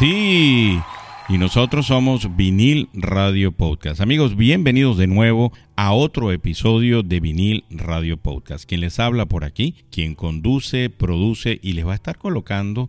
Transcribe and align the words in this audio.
Sí, 0.00 0.80
y 1.28 1.36
nosotros 1.36 1.88
somos 1.88 2.34
Vinil 2.34 2.88
Radio 2.94 3.52
Podcast. 3.52 4.00
Amigos, 4.00 4.34
bienvenidos 4.34 4.96
de 4.96 5.06
nuevo 5.06 5.52
a 5.76 5.92
otro 5.92 6.32
episodio 6.32 7.02
de 7.02 7.20
Vinil 7.20 7.64
Radio 7.68 8.16
Podcast. 8.16 8.64
Quien 8.64 8.80
les 8.80 8.98
habla 8.98 9.26
por 9.26 9.44
aquí, 9.44 9.74
quien 9.90 10.14
conduce, 10.14 10.88
produce 10.88 11.60
y 11.62 11.74
les 11.74 11.86
va 11.86 11.92
a 11.92 11.96
estar 11.96 12.16
colocando 12.16 12.88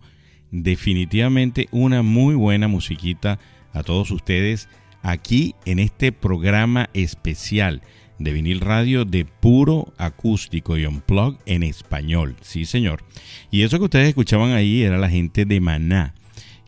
definitivamente 0.51 1.67
una 1.71 2.01
muy 2.01 2.33
buena 2.35 2.69
musiquita 2.69 3.39
a 3.73 3.83
todos 3.83 4.09
ustedes 4.11 4.69
aquí 5.01 5.53
en 5.65 5.79
este 5.79 6.13
programa 6.13 6.89
especial 6.93 7.81
de 8.19 8.31
vinil 8.31 8.61
radio 8.61 9.03
de 9.03 9.25
puro 9.25 9.91
acústico 9.97 10.77
y 10.77 10.85
unplug 10.85 11.39
en 11.45 11.63
español. 11.63 12.37
Sí, 12.39 12.63
señor. 12.63 13.03
Y 13.51 13.63
eso 13.63 13.79
que 13.79 13.83
ustedes 13.83 14.07
escuchaban 14.07 14.51
ahí 14.51 14.83
era 14.83 14.97
la 14.97 15.09
gente 15.09 15.43
de 15.43 15.59
Maná 15.59 16.15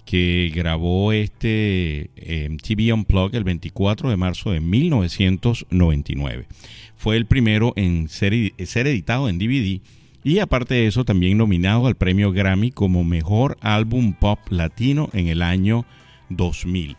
que 0.05 0.51
grabó 0.53 1.11
este 1.11 2.09
eh, 2.15 2.57
TV 2.61 2.93
Unplugged 2.93 3.35
el 3.35 3.43
24 3.43 4.09
de 4.09 4.17
marzo 4.17 4.51
de 4.51 4.59
1999. 4.59 6.47
Fue 6.95 7.17
el 7.17 7.25
primero 7.25 7.73
en 7.75 8.09
ser, 8.09 8.33
ser 8.65 8.87
editado 8.87 9.29
en 9.29 9.39
DVD 9.39 9.81
y 10.23 10.39
aparte 10.39 10.75
de 10.75 10.87
eso 10.87 11.03
también 11.03 11.37
nominado 11.37 11.87
al 11.87 11.95
premio 11.95 12.31
Grammy 12.31 12.71
como 12.71 13.03
mejor 13.03 13.57
álbum 13.61 14.13
pop 14.13 14.39
latino 14.49 15.09
en 15.13 15.27
el 15.27 15.41
año 15.41 15.85
2000. 16.29 16.95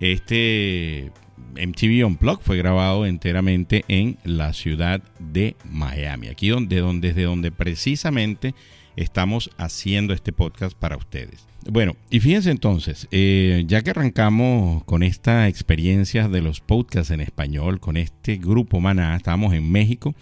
Este 0.00 1.12
MTV 1.54 2.06
Unplugged 2.06 2.42
fue 2.42 2.56
grabado 2.56 3.04
enteramente 3.04 3.84
en 3.88 4.16
la 4.24 4.52
ciudad 4.52 5.02
de 5.18 5.56
Miami, 5.70 6.28
aquí 6.28 6.48
donde, 6.48 6.80
donde, 6.80 7.08
desde 7.08 7.24
donde 7.24 7.52
precisamente 7.52 8.54
estamos 8.96 9.50
haciendo 9.58 10.14
este 10.14 10.32
podcast 10.32 10.76
para 10.76 10.96
ustedes. 10.96 11.46
Bueno, 11.70 11.96
y 12.10 12.20
fíjense 12.20 12.50
entonces, 12.50 13.06
eh, 13.12 13.64
ya 13.66 13.82
que 13.82 13.90
arrancamos 13.90 14.84
con 14.84 15.02
esta 15.02 15.48
experiencia 15.48 16.28
de 16.28 16.42
los 16.42 16.60
podcasts 16.60 17.10
en 17.10 17.20
español, 17.20 17.78
con 17.78 17.96
este 17.96 18.36
grupo 18.36 18.80
Maná, 18.80 19.14
estamos 19.16 19.54
en 19.54 19.70
México 19.70 20.14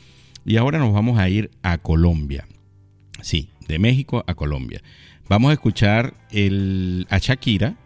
y 0.44 0.56
ahora 0.56 0.78
nos 0.78 0.92
vamos 0.92 1.18
a 1.18 1.28
ir 1.28 1.50
a 1.62 1.78
Colombia. 1.78 2.46
Sí, 3.22 3.50
de 3.68 3.78
México 3.78 4.24
a 4.26 4.34
Colombia. 4.34 4.82
Vamos 5.28 5.50
a 5.50 5.54
escuchar 5.54 6.14
el, 6.30 7.06
a 7.10 7.18
Shakira, 7.18 7.76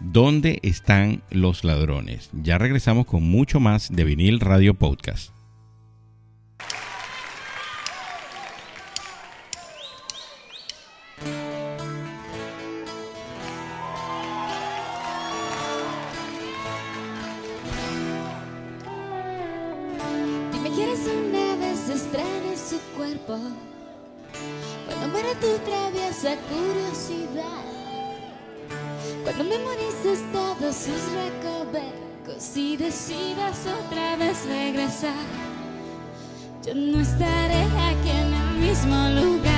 ¿Dónde 0.00 0.60
están 0.62 1.22
los 1.30 1.64
ladrones? 1.64 2.30
Ya 2.32 2.56
regresamos 2.56 3.06
con 3.06 3.24
mucho 3.24 3.58
más 3.58 3.90
de 3.90 4.04
vinil 4.04 4.38
Radio 4.38 4.74
Podcast. 4.74 5.37
Cuando 23.28 25.08
muera 25.08 25.34
tu 25.34 25.58
traviesa 25.58 26.34
curiosidad. 26.48 27.62
Cuando 29.22 29.44
memorices 29.44 30.20
todos 30.32 30.74
sus 30.74 31.12
recovecos 31.12 32.56
Y 32.56 32.78
decidas 32.78 33.66
otra 33.66 34.16
vez 34.16 34.46
regresar. 34.46 35.12
Yo 36.64 36.74
no 36.74 37.00
estaré 37.00 37.64
aquí 37.64 38.10
en 38.10 38.32
el 38.32 38.54
mismo 38.66 39.08
lugar 39.20 39.57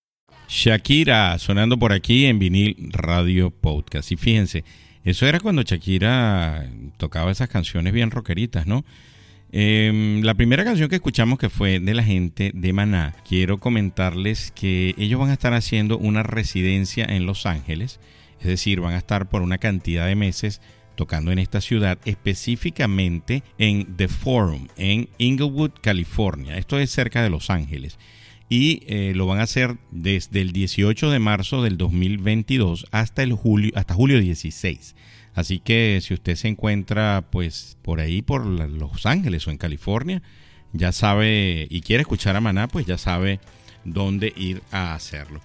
Shakira 0.51 1.39
sonando 1.39 1.79
por 1.79 1.93
aquí 1.93 2.25
en 2.25 2.37
vinil 2.37 2.75
radio 2.91 3.51
podcast. 3.51 4.11
Y 4.11 4.17
fíjense, 4.17 4.65
eso 5.05 5.25
era 5.25 5.39
cuando 5.39 5.61
Shakira 5.61 6.69
tocaba 6.97 7.31
esas 7.31 7.47
canciones 7.47 7.93
bien 7.93 8.11
rockeritas, 8.11 8.67
¿no? 8.67 8.83
Em, 9.53 10.21
la 10.23 10.33
primera 10.33 10.65
canción 10.65 10.89
que 10.89 10.95
escuchamos 10.95 11.39
que 11.39 11.49
fue 11.49 11.79
de 11.79 11.93
la 11.93 12.03
gente 12.03 12.51
de 12.53 12.73
Maná, 12.73 13.15
quiero 13.25 13.61
comentarles 13.61 14.51
que 14.51 14.93
ellos 14.97 15.21
van 15.21 15.29
a 15.29 15.33
estar 15.33 15.53
haciendo 15.53 15.97
una 15.97 16.21
residencia 16.21 17.05
en 17.05 17.25
Los 17.25 17.45
Ángeles, 17.45 18.01
es 18.41 18.47
decir, 18.47 18.81
van 18.81 18.93
a 18.93 18.97
estar 18.97 19.29
por 19.29 19.43
una 19.43 19.57
cantidad 19.57 20.05
de 20.05 20.15
meses 20.15 20.59
tocando 20.95 21.31
en 21.31 21.39
esta 21.39 21.61
ciudad, 21.61 21.97
específicamente 22.03 23.41
en 23.57 23.95
The 23.95 24.09
Forum, 24.09 24.67
en 24.75 25.07
Inglewood, 25.17 25.71
California. 25.79 26.57
Esto 26.57 26.77
es 26.77 26.91
cerca 26.91 27.23
de 27.23 27.29
Los 27.29 27.49
Ángeles. 27.49 27.97
Y 28.51 28.83
eh, 28.87 29.13
lo 29.15 29.27
van 29.27 29.39
a 29.39 29.43
hacer 29.43 29.77
desde 29.91 30.41
el 30.41 30.51
18 30.51 31.09
de 31.09 31.19
marzo 31.19 31.63
del 31.63 31.77
2022 31.77 32.85
hasta, 32.91 33.23
el 33.23 33.31
julio, 33.31 33.71
hasta 33.75 33.93
julio 33.93 34.19
16. 34.19 34.93
Así 35.33 35.59
que 35.59 35.99
si 36.01 36.13
usted 36.13 36.35
se 36.35 36.49
encuentra 36.49 37.23
pues 37.31 37.77
por 37.81 38.01
ahí, 38.01 38.21
por 38.21 38.45
Los 38.45 39.05
Ángeles 39.05 39.47
o 39.47 39.51
en 39.51 39.57
California, 39.57 40.21
ya 40.73 40.91
sabe 40.91 41.65
y 41.69 41.79
quiere 41.79 42.01
escuchar 42.01 42.35
a 42.35 42.41
Maná, 42.41 42.67
pues 42.67 42.85
ya 42.85 42.97
sabe 42.97 43.39
dónde 43.85 44.33
ir 44.35 44.61
a 44.73 44.95
hacerlo. 44.95 45.39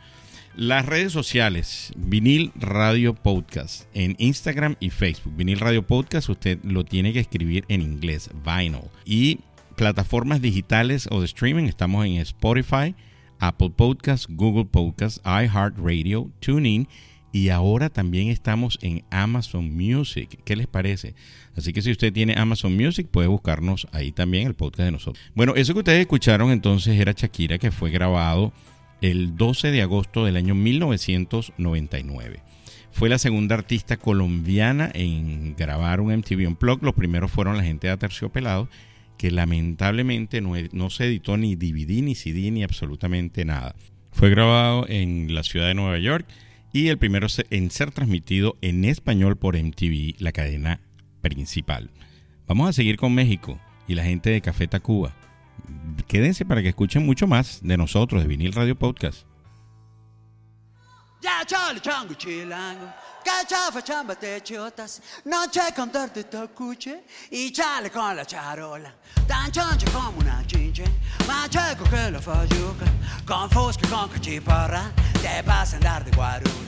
Las 0.56 0.84
redes 0.84 1.12
sociales, 1.12 1.92
Vinil 1.96 2.50
Radio 2.56 3.14
Podcast, 3.14 3.84
en 3.94 4.16
Instagram 4.18 4.74
y 4.80 4.90
Facebook. 4.90 5.36
Vinil 5.36 5.60
Radio 5.60 5.86
Podcast, 5.86 6.28
usted 6.28 6.58
lo 6.64 6.84
tiene 6.84 7.12
que 7.12 7.20
escribir 7.20 7.66
en 7.68 7.82
inglés, 7.82 8.30
vinyl. 8.44 8.80
Y 9.04 9.38
plataformas 9.76 10.40
digitales 10.40 11.06
o 11.10 11.20
de 11.20 11.26
streaming, 11.26 11.64
estamos 11.64 12.04
en 12.06 12.16
Spotify, 12.16 12.94
Apple 13.38 13.70
Podcast, 13.70 14.26
Google 14.30 14.64
Podcast, 14.64 15.18
iHeartRadio, 15.24 16.30
TuneIn 16.40 16.88
y 17.30 17.50
ahora 17.50 17.90
también 17.90 18.28
estamos 18.28 18.78
en 18.80 19.04
Amazon 19.10 19.76
Music. 19.76 20.40
¿Qué 20.44 20.56
les 20.56 20.66
parece? 20.66 21.14
Así 21.54 21.74
que 21.74 21.82
si 21.82 21.90
usted 21.90 22.12
tiene 22.12 22.34
Amazon 22.38 22.74
Music, 22.74 23.08
puede 23.10 23.28
buscarnos 23.28 23.86
ahí 23.92 24.10
también 24.10 24.46
el 24.46 24.54
podcast 24.54 24.86
de 24.86 24.92
nosotros. 24.92 25.22
Bueno, 25.34 25.54
eso 25.54 25.74
que 25.74 25.80
ustedes 25.80 26.00
escucharon 26.00 26.50
entonces 26.50 26.98
era 26.98 27.12
Shakira, 27.12 27.58
que 27.58 27.70
fue 27.70 27.90
grabado 27.90 28.52
el 29.02 29.36
12 29.36 29.70
de 29.70 29.82
agosto 29.82 30.24
del 30.24 30.36
año 30.36 30.54
1999. 30.54 32.42
Fue 32.90 33.10
la 33.10 33.18
segunda 33.18 33.56
artista 33.56 33.98
colombiana 33.98 34.90
en 34.94 35.54
grabar 35.54 36.00
un 36.00 36.16
MTV 36.16 36.48
Unplugged. 36.48 36.82
Los 36.82 36.94
primeros 36.94 37.30
fueron 37.30 37.58
la 37.58 37.62
gente 37.62 37.88
de 37.88 37.92
Aterciopelado, 37.92 38.70
que 39.18 39.30
lamentablemente 39.30 40.40
no, 40.40 40.54
no 40.72 40.90
se 40.90 41.06
editó 41.06 41.36
ni 41.36 41.56
DVD, 41.56 42.02
ni 42.02 42.14
CD, 42.14 42.50
ni 42.50 42.62
absolutamente 42.62 43.44
nada. 43.44 43.74
Fue 44.12 44.30
grabado 44.30 44.86
en 44.88 45.34
la 45.34 45.42
ciudad 45.42 45.68
de 45.68 45.74
Nueva 45.74 45.98
York 45.98 46.26
y 46.72 46.88
el 46.88 46.98
primero 46.98 47.26
en 47.50 47.70
ser 47.70 47.90
transmitido 47.90 48.56
en 48.60 48.84
español 48.84 49.36
por 49.36 49.56
MTV, 49.56 50.16
la 50.18 50.32
cadena 50.32 50.80
principal. 51.20 51.90
Vamos 52.46 52.68
a 52.68 52.72
seguir 52.72 52.96
con 52.96 53.14
México 53.14 53.58
y 53.88 53.94
la 53.94 54.04
gente 54.04 54.30
de 54.30 54.40
Café 54.40 54.68
Tacuba. 54.68 55.14
Quédense 56.06 56.44
para 56.44 56.62
que 56.62 56.68
escuchen 56.68 57.04
mucho 57.04 57.26
más 57.26 57.60
de 57.62 57.76
nosotros, 57.76 58.22
de 58.22 58.28
Vinil 58.28 58.52
Radio 58.52 58.78
Podcast. 58.78 59.25
Ya 61.20 61.44
chale 61.44 61.80
chango 61.80 62.14
chilango, 62.14 62.92
cachafa 63.24 63.82
chamba 63.82 64.14
te 64.14 64.38
chotas, 64.40 65.00
noche 65.24 65.72
cantarte 65.74 66.24
tacuche 66.24 67.04
y 67.30 67.50
chale 67.50 67.90
con 67.90 68.14
la 68.14 68.24
charola, 68.24 68.92
tan 69.26 69.50
chancho 69.50 69.86
como 69.92 70.18
una 70.20 70.44
chinche, 70.46 70.84
macheco 71.26 71.84
que 71.84 72.10
la 72.10 72.20
falluca, 72.20 72.86
con 73.24 73.48
fosca 73.48 73.88
con 73.88 74.08
cachiparra, 74.10 74.92
te 75.22 75.42
vas 75.42 75.72
a 75.72 75.76
andar 75.76 76.04
de 76.04 76.10
guarura. 76.10 76.66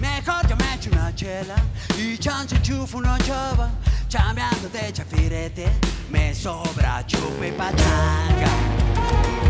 Mejor 0.00 0.48
yo 0.48 0.56
me 0.56 0.74
echo 0.74 0.90
una 0.90 1.14
chela. 1.14 1.54
Y 1.98 2.16
chancho 2.16 2.56
chufo 2.62 2.98
una 2.98 3.18
chava, 3.18 3.70
chambeando 4.08 4.68
de 4.70 4.92
chafirete, 4.92 5.70
me 6.08 6.34
sobra 6.34 7.04
chupa 7.06 7.46
y 7.46 7.52
pachanga. 7.52 9.49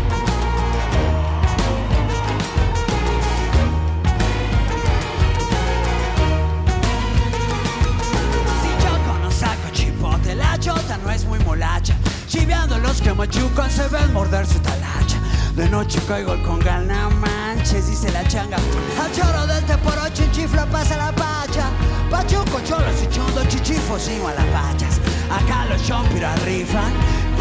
Chota 10.61 10.97
no 11.03 11.09
es 11.09 11.25
muy 11.25 11.39
molacha, 11.39 11.95
chiveando 12.27 12.77
los 12.77 13.01
que 13.01 13.13
machucan 13.13 13.69
se 13.69 13.87
ven 13.87 14.13
morder 14.13 14.45
su 14.45 14.59
talacha. 14.59 15.17
De 15.55 15.67
noche 15.67 15.99
caigo 16.07 16.41
con 16.43 16.59
gana 16.59 17.09
manches, 17.09 17.87
dice 17.87 18.11
la 18.11 18.23
changa. 18.27 18.57
Al 19.03 19.11
choro 19.11 19.47
del 19.47 19.63
te 19.65 19.75
por 19.79 19.97
ocho 19.97 20.23
en 20.23 20.31
chifla 20.31 20.65
pasa 20.67 20.97
la 20.97 21.11
pacha. 21.13 21.65
Pachuco, 22.09 22.61
cholos 22.63 23.01
y 23.03 23.07
chundo, 23.09 23.43
chichifos 23.47 24.07
y 24.07 24.21
a 24.23 24.33
las 24.33 24.45
pachas. 24.45 24.99
Acá 25.31 25.65
los 25.65 25.83
chompiras 25.83 26.39
rifan 26.43 26.93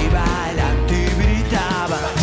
y 0.02 0.08
bailan 0.08 0.86
tibritaban. 0.86 2.19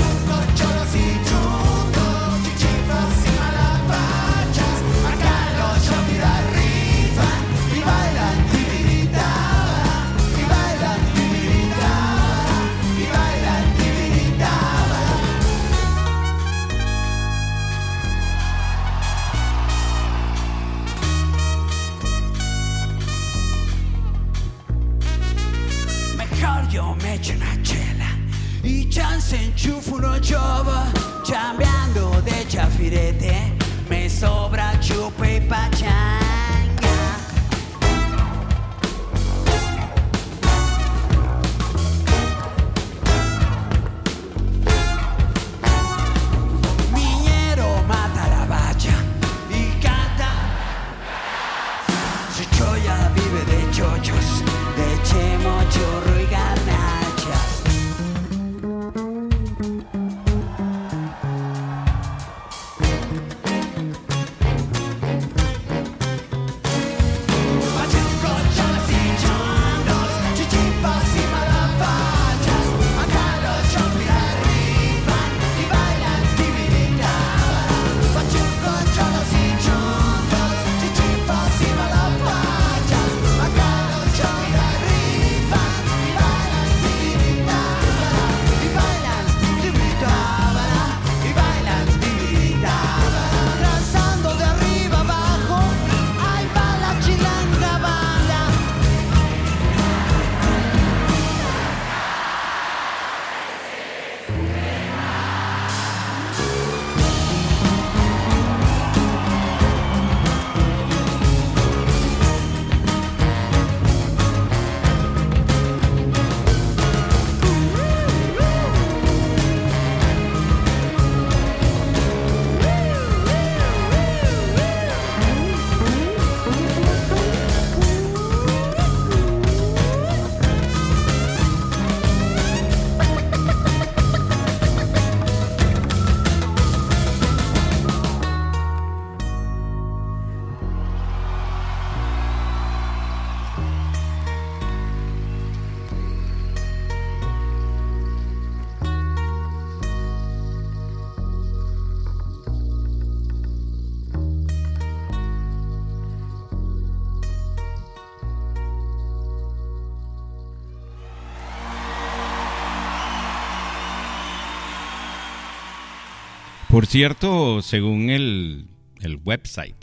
Cierto, 166.87 167.61
según 167.61 168.09
el, 168.09 168.65
el 169.01 169.19
website 169.25 169.75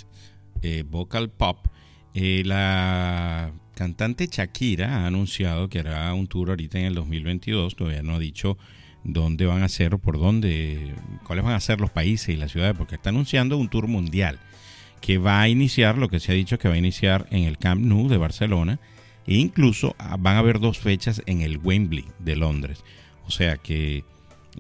eh, 0.62 0.84
Vocal 0.88 1.28
Pop, 1.28 1.58
eh, 2.14 2.42
la 2.46 3.52
cantante 3.75 4.26
Shakira 4.26 5.02
ha 5.02 5.06
anunciado 5.06 5.68
que 5.68 5.80
hará 5.80 6.14
un 6.14 6.28
tour 6.28 6.49
ahorita 6.49 6.78
en 6.78 6.87
el 6.87 6.94
2022. 6.94 7.76
Todavía 7.76 8.02
no 8.02 8.14
ha 8.14 8.18
dicho 8.18 8.56
dónde 9.04 9.44
van 9.44 9.62
a 9.62 9.68
ser, 9.68 9.99
por 9.99 10.18
dónde, 10.18 10.94
cuáles 11.26 11.44
van 11.44 11.52
a 11.52 11.61
ser 11.61 11.78
los 11.78 11.90
países 11.90 12.30
y 12.30 12.38
las 12.38 12.52
ciudades, 12.52 12.75
porque 12.75 12.94
está 12.94 13.11
anunciando 13.11 13.58
un 13.58 13.68
tour 13.68 13.87
mundial 13.87 14.38
que 15.02 15.18
va 15.18 15.42
a 15.42 15.49
iniciar, 15.50 15.99
lo 15.99 16.08
que 16.08 16.20
se 16.20 16.32
ha 16.32 16.34
dicho 16.34 16.58
que 16.58 16.68
va 16.68 16.75
a 16.75 16.78
iniciar 16.78 17.26
en 17.30 17.42
el 17.42 17.58
Camp 17.58 17.84
Nou 17.84 18.08
de 18.08 18.16
Barcelona 18.16 18.80
e 19.26 19.34
incluso 19.37 19.94
ah, 19.99 20.16
van 20.18 20.37
a 20.37 20.38
haber 20.38 20.58
dos 20.58 20.78
fechas 20.78 21.20
en 21.26 21.42
el 21.42 21.58
Wembley 21.58 22.06
de 22.18 22.37
Londres. 22.37 22.82
O 23.26 23.30
sea 23.30 23.58
que 23.58 24.04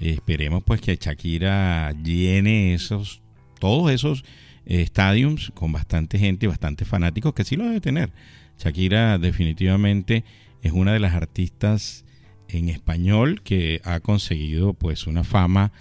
esperemos 0.00 0.62
pues 0.64 0.80
que 0.80 0.96
Shakira 0.96 1.92
llene 2.02 2.74
esos, 2.74 3.22
todos 3.58 3.90
esos 3.92 4.24
eh, 4.66 4.82
estadios 4.82 5.52
con 5.54 5.72
bastante 5.72 6.18
gente 6.18 6.46
y 6.46 6.48
bastantes 6.48 6.88
fanáticos 6.88 7.34
que 7.34 7.44
sí 7.44 7.56
lo 7.56 7.64
debe 7.64 7.80
tener. 7.80 8.10
Shakira 8.58 9.18
definitivamente 9.18 10.24
es 10.62 10.72
una 10.72 10.92
de 10.92 11.00
las 11.00 11.14
artistas 11.14 12.04
en 12.48 12.68
español 12.68 13.42
que 13.42 13.80
ha 13.84 14.00
conseguido 14.00 14.74
pues 14.74 15.06
una 15.06 15.24
fama 15.24 15.72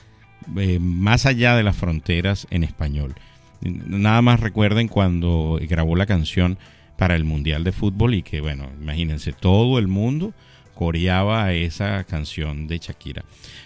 eh, 0.57 0.79
más 0.79 1.25
allá 1.25 1.55
de 1.55 1.63
las 1.63 1.75
fronteras 1.75 2.47
en 2.49 2.63
español. 2.63 3.15
Nada 3.61 4.21
más 4.21 4.41
recuerden 4.41 4.87
cuando 4.87 5.57
grabó 5.61 5.95
la 5.95 6.05
canción 6.05 6.57
para 6.97 7.15
el 7.15 7.23
Mundial 7.23 7.63
de 7.63 7.71
Fútbol 7.71 8.13
y 8.13 8.23
que, 8.23 8.41
bueno, 8.41 8.69
imagínense, 8.79 9.31
todo 9.31 9.79
el 9.79 9.87
mundo 9.87 10.33
coreaba 10.73 11.53
esa 11.53 12.03
canción 12.03 12.67
de 12.67 12.79
Shakira. 12.79 13.23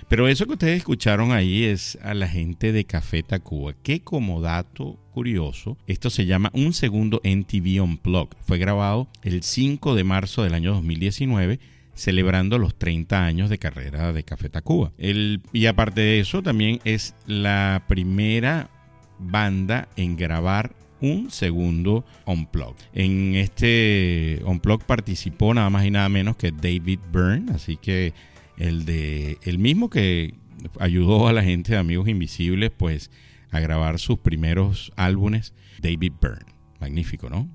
Pero 0.08 0.28
eso 0.28 0.46
que 0.46 0.54
ustedes 0.54 0.78
escucharon 0.78 1.32
ahí 1.32 1.66
es 1.66 1.98
a 2.02 2.14
la 2.14 2.28
gente 2.28 2.72
de 2.72 2.86
Café 2.86 3.24
Tacuba, 3.24 3.74
que 3.84 4.02
como 4.02 4.42
dato 4.42 4.98
curioso, 5.12 5.78
esto 5.88 6.10
se 6.10 6.26
llama 6.26 6.50
Un 6.54 6.74
Segundo 6.74 7.20
NTV 7.24 7.84
Unplugged. 7.84 8.38
Fue 8.46 8.58
grabado 8.58 9.08
el 9.24 9.44
5 9.44 9.96
de 9.96 10.04
marzo 10.04 10.44
del 10.44 10.54
año 10.54 10.74
2019 10.74 11.60
celebrando 11.94 12.60
los 12.60 12.78
30 12.78 13.26
años 13.26 13.50
de 13.50 13.58
carrera 13.58 14.14
de 14.14 14.24
Café 14.24 14.50
Tacuba. 14.50 14.92
Y 14.98 15.66
aparte 15.66 16.02
de 16.02 16.20
eso, 16.20 16.44
también 16.44 16.80
es 16.86 17.16
la 17.26 17.84
primera 17.88 18.70
banda 19.20 19.90
en 19.96 20.16
grabar 20.16 20.76
un 21.02 21.32
segundo 21.32 22.06
Unplug. 22.26 22.76
En 22.94 23.36
este 23.36 24.42
Unplug 24.46 24.84
participó 24.86 25.54
nada 25.54 25.70
más 25.70 25.86
y 25.86 25.92
nada 25.92 26.10
menos 26.10 26.38
que 26.38 26.52
David 26.52 27.00
Byrne, 27.12 27.52
así 27.54 27.78
que 27.78 28.14
el 28.58 28.86
de 28.86 29.38
el 29.44 29.60
mismo 29.60 29.90
que 29.90 30.34
ayudó 30.80 31.28
a 31.28 31.34
la 31.34 31.44
gente 31.44 31.74
de 31.74 31.78
Amigos 31.78 32.08
Invisibles 32.08 32.72
pues 32.76 33.12
a 33.52 33.60
grabar 33.60 34.00
sus 34.00 34.20
primeros 34.20 34.92
álbumes, 34.96 35.54
David 35.82 36.14
Byrne. 36.22 36.46
Magnífico, 36.80 37.30
¿no? 37.30 37.50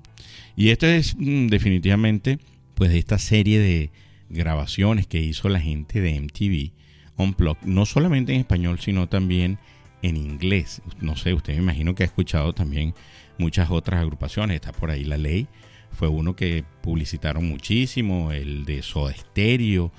Y 0.55 0.69
esto 0.69 0.85
es 0.85 1.15
mm, 1.17 1.47
definitivamente 1.47 2.39
pues 2.75 2.91
esta 2.93 3.17
serie 3.17 3.59
de 3.59 3.91
grabaciones 4.29 5.07
que 5.07 5.21
hizo 5.21 5.47
la 5.49 5.59
gente 5.59 6.01
de 6.01 6.19
MTV 6.19 6.71
Unplugged, 7.15 7.67
no 7.67 7.85
solamente 7.85 8.33
en 8.33 8.39
español, 8.39 8.79
sino 8.79 9.07
también 9.07 9.59
en 10.01 10.17
inglés. 10.17 10.81
No 10.99 11.15
sé, 11.15 11.33
usted 11.33 11.53
me 11.53 11.61
imagino 11.61 11.95
que 11.95 12.03
ha 12.03 12.05
escuchado 12.05 12.53
también 12.53 12.93
muchas 13.37 13.69
otras 13.69 14.01
agrupaciones. 14.01 14.55
Está 14.55 14.71
por 14.71 14.91
ahí 14.91 15.03
La 15.03 15.17
Ley, 15.17 15.47
fue 15.91 16.07
uno 16.07 16.35
que 16.35 16.63
publicitaron 16.81 17.47
muchísimo, 17.47 18.31
el 18.31 18.65
de 18.65 18.81
Soda 18.81 19.13
Stereo, 19.13 19.91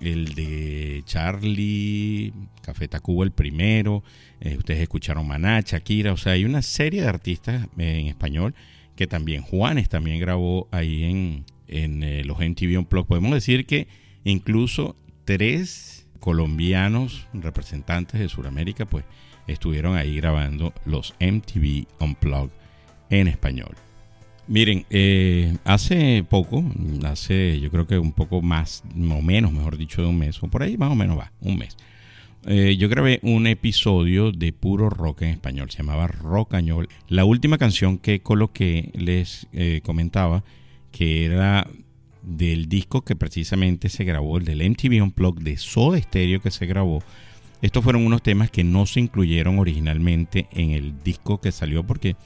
el 0.00 0.34
de 0.34 1.02
Charlie, 1.04 2.32
Café 2.62 2.88
Tacuba 2.88 3.24
el 3.24 3.32
primero, 3.32 4.02
eh, 4.40 4.56
ustedes 4.56 4.80
escucharon 4.80 5.26
Maná, 5.26 5.60
Shakira, 5.60 6.12
o 6.12 6.16
sea, 6.16 6.32
hay 6.32 6.44
una 6.44 6.62
serie 6.62 7.02
de 7.02 7.08
artistas 7.08 7.68
en 7.76 8.06
español 8.06 8.54
que 8.96 9.06
también 9.06 9.42
Juanes 9.42 9.88
también 9.88 10.20
grabó 10.20 10.68
ahí 10.70 11.04
en, 11.04 11.44
en 11.68 12.02
eh, 12.02 12.24
los 12.24 12.38
MTV 12.38 12.78
Unplugged. 12.78 13.08
Podemos 13.08 13.32
decir 13.32 13.66
que 13.66 13.88
incluso 14.24 14.96
tres 15.24 16.06
colombianos 16.20 17.26
representantes 17.32 18.20
de 18.20 18.28
Sudamérica 18.28 18.86
pues 18.86 19.04
estuvieron 19.46 19.96
ahí 19.96 20.16
grabando 20.16 20.72
los 20.84 21.14
MTV 21.20 21.86
Unplugged 22.00 22.61
en 23.20 23.28
español. 23.28 23.74
Miren, 24.48 24.84
eh, 24.90 25.56
hace 25.64 26.24
poco, 26.28 26.64
hace 27.04 27.60
yo 27.60 27.70
creo 27.70 27.86
que 27.86 27.98
un 27.98 28.12
poco 28.12 28.42
más 28.42 28.82
o 28.96 29.22
menos, 29.22 29.52
mejor 29.52 29.78
dicho, 29.78 30.02
de 30.02 30.08
un 30.08 30.18
mes, 30.18 30.42
o 30.42 30.48
por 30.48 30.62
ahí 30.62 30.76
más 30.76 30.90
o 30.90 30.96
menos 30.96 31.18
va, 31.18 31.32
un 31.40 31.58
mes. 31.58 31.76
Eh, 32.46 32.76
yo 32.76 32.88
grabé 32.88 33.20
un 33.22 33.46
episodio 33.46 34.32
de 34.32 34.52
puro 34.52 34.90
rock 34.90 35.22
en 35.22 35.28
español, 35.28 35.70
se 35.70 35.78
llamaba 35.78 36.08
Rockañol. 36.08 36.88
La 37.08 37.24
última 37.24 37.56
canción 37.56 37.98
que 37.98 38.20
coloqué 38.20 38.90
les 38.94 39.46
eh, 39.52 39.80
comentaba 39.84 40.42
que 40.90 41.24
era 41.24 41.68
del 42.22 42.68
disco 42.68 43.02
que 43.02 43.14
precisamente 43.14 43.88
se 43.88 44.04
grabó, 44.04 44.38
el 44.38 44.44
del 44.44 44.68
MTV 44.68 45.02
Unplugged 45.02 45.42
de 45.42 45.56
Soda 45.56 46.00
Stereo 46.00 46.40
que 46.40 46.50
se 46.50 46.66
grabó 46.66 47.00
estos 47.62 47.84
fueron 47.84 48.04
unos 48.04 48.22
temas 48.22 48.50
que 48.50 48.64
no 48.64 48.86
se 48.86 48.98
incluyeron 48.98 49.60
originalmente 49.60 50.48
en 50.50 50.72
el 50.72 51.00
disco 51.04 51.40
que 51.40 51.52
salió 51.52 51.84
porque 51.84 52.16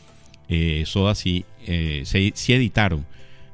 eh, 0.49 0.85
Soda 0.87 1.15
sí, 1.15 1.45
eh, 1.67 2.03
sí, 2.05 2.53
editaron 2.53 3.07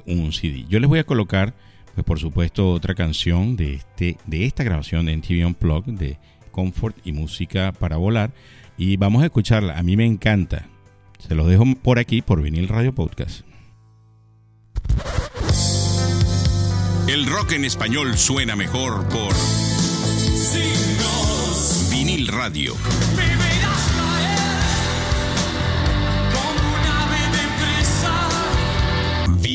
un 0.07 0.33
CD. 0.33 0.64
Yo 0.68 0.81
les 0.81 0.88
voy 0.88 0.98
a 0.98 1.05
colocar, 1.05 1.55
pues 1.94 2.05
por 2.05 2.18
supuesto, 2.18 2.72
otra 2.72 2.94
canción 2.94 3.57
de, 3.57 3.74
este, 3.74 4.16
de 4.26 4.44
esta 4.44 4.64
grabación 4.64 5.07
de 5.07 5.12
NTV 5.12 5.46
Unplugged 5.46 5.92
de 5.94 6.18
Comfort 6.50 6.96
y 7.05 7.12
Música 7.12 7.72
para 7.72 7.96
Volar. 7.96 8.33
Y 8.76 8.96
vamos 8.96 9.22
a 9.22 9.26
escucharla. 9.26 9.78
A 9.78 9.83
mí 9.83 9.96
me 9.96 10.07
encanta. 10.07 10.66
Se 11.18 11.35
los 11.35 11.46
dejo 11.46 11.64
por 11.83 11.98
aquí, 11.98 12.20
por 12.20 12.42
Vinil 12.42 12.68
Radio 12.68 12.94
Podcast. 12.94 13.42
El 17.09 17.26
rock 17.26 17.52
en 17.52 17.64
español 17.64 18.16
suena 18.16 18.57
mejor 18.57 19.09
por... 19.09 19.33
Vinil 21.90 22.26
Radio. 22.28 22.74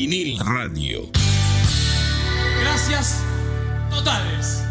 Vinil 0.08 0.38
Radio. 0.38 1.06
Gracias 2.62 3.22
totales. 3.90 4.67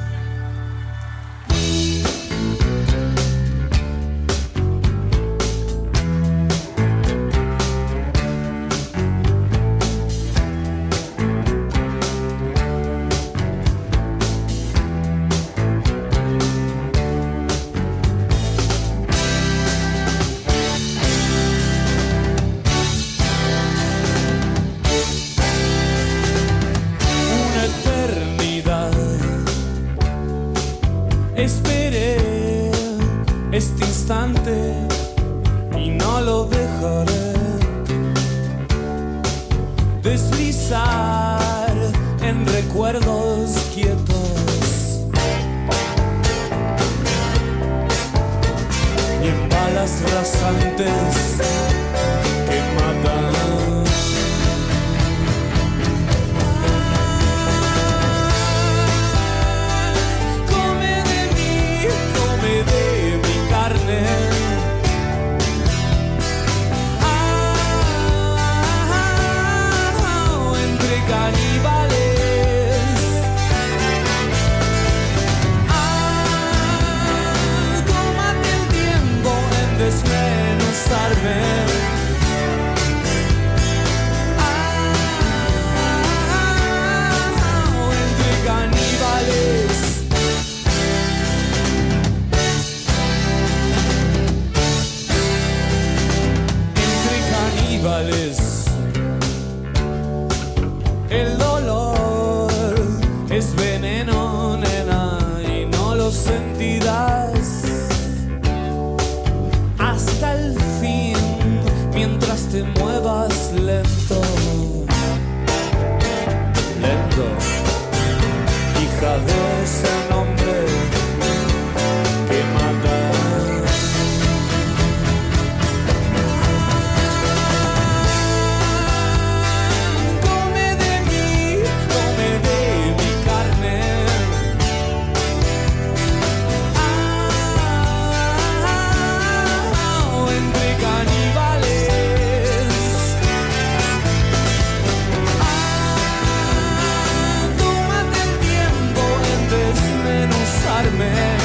amarme. 150.77 151.36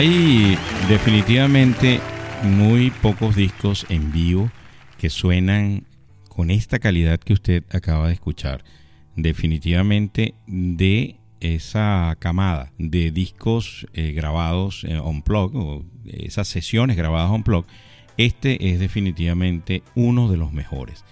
Hay 0.00 0.56
definitivamente 0.88 2.00
muy 2.42 2.90
pocos 2.90 3.36
discos 3.36 3.84
en 3.90 4.10
vivo 4.12 4.50
que 4.96 5.10
suenan 5.10 5.84
con 6.30 6.50
esta 6.50 6.78
calidad 6.78 7.20
que 7.20 7.34
usted 7.34 7.64
acaba 7.70 8.06
de 8.06 8.14
escuchar. 8.14 8.64
Definitivamente 9.14 10.32
de 10.46 11.16
esa 11.40 12.16
camada 12.18 12.72
de 12.78 13.10
discos 13.10 13.86
eh, 13.92 14.12
grabados 14.12 14.84
eh, 14.84 14.98
on 14.98 15.22
o 15.28 15.84
esas 16.06 16.48
sesiones 16.48 16.96
grabadas 16.96 17.30
on 17.30 17.42
plug, 17.42 17.66
este 18.16 18.72
es 18.72 18.80
definitivamente 18.80 19.82
uno 19.94 20.30
de 20.30 20.38
los 20.38 20.50
mejores. 20.50 21.04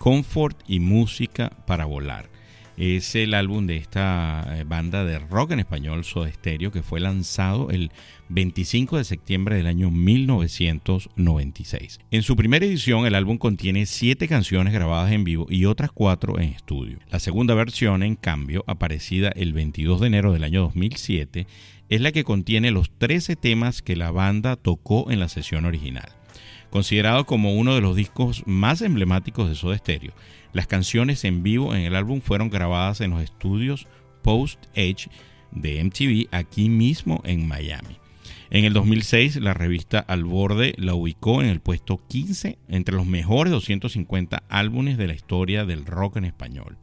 Comfort 0.00 0.58
y 0.66 0.80
música 0.80 1.50
para 1.68 1.84
volar 1.84 2.33
es 2.76 3.14
el 3.14 3.34
álbum 3.34 3.66
de 3.66 3.76
esta 3.76 4.56
eh, 4.56 4.64
banda 4.64 5.04
de 5.04 5.18
rock 5.18 5.50
en 5.52 5.60
español 5.60 6.02
Soda 6.04 6.32
Stereo 6.32 6.72
que 6.72 6.82
fue 6.82 7.00
lanzado 7.00 7.70
el 7.70 7.90
25 8.30 8.96
de 8.98 9.04
septiembre 9.04 9.56
del 9.56 9.66
año 9.66 9.90
1996. 9.90 12.00
En 12.10 12.22
su 12.22 12.36
primera 12.36 12.66
edición 12.66 13.06
el 13.06 13.14
álbum 13.14 13.38
contiene 13.38 13.86
siete 13.86 14.28
canciones 14.28 14.72
grabadas 14.72 15.12
en 15.12 15.24
vivo 15.24 15.46
y 15.48 15.64
otras 15.66 15.92
cuatro 15.92 16.40
en 16.40 16.50
estudio. 16.50 16.98
La 17.10 17.20
segunda 17.20 17.54
versión, 17.54 18.02
en 18.02 18.16
cambio, 18.16 18.64
aparecida 18.66 19.28
el 19.28 19.52
22 19.52 20.00
de 20.00 20.08
enero 20.08 20.32
del 20.32 20.42
año 20.44 20.62
2007, 20.62 21.46
es 21.88 22.00
la 22.00 22.12
que 22.12 22.24
contiene 22.24 22.70
los 22.70 22.90
13 22.98 23.36
temas 23.36 23.82
que 23.82 23.94
la 23.94 24.10
banda 24.10 24.56
tocó 24.56 25.10
en 25.10 25.20
la 25.20 25.28
sesión 25.28 25.66
original. 25.66 26.08
Considerado 26.70 27.24
como 27.24 27.54
uno 27.54 27.76
de 27.76 27.80
los 27.80 27.94
discos 27.94 28.42
más 28.46 28.82
emblemáticos 28.82 29.48
de 29.48 29.54
Soda 29.54 29.78
Stereo, 29.78 30.12
las 30.54 30.66
canciones 30.66 31.24
en 31.24 31.42
vivo 31.42 31.74
en 31.74 31.82
el 31.82 31.94
álbum 31.94 32.22
fueron 32.22 32.48
grabadas 32.48 33.02
en 33.02 33.10
los 33.10 33.22
estudios 33.22 33.86
Post 34.22 34.64
Edge 34.74 35.10
de 35.50 35.84
MTV 35.84 36.28
aquí 36.34 36.70
mismo 36.70 37.20
en 37.24 37.46
Miami. 37.46 37.98
En 38.50 38.64
el 38.64 38.72
2006, 38.72 39.36
la 39.36 39.52
revista 39.52 39.98
Al 39.98 40.24
Borde 40.24 40.74
la 40.78 40.94
ubicó 40.94 41.42
en 41.42 41.48
el 41.48 41.60
puesto 41.60 42.00
15 42.08 42.58
entre 42.68 42.94
los 42.94 43.04
mejores 43.04 43.52
250 43.52 44.44
álbumes 44.48 44.96
de 44.96 45.08
la 45.08 45.14
historia 45.14 45.64
del 45.64 45.84
rock 45.84 46.16
en 46.16 46.24
español. 46.24 46.78